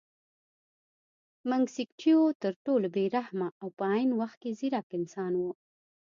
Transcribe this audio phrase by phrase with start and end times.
[1.49, 5.41] منګیسټیو تر ټولو بې رحمه او په عین وخت کې ځیرک انسان و.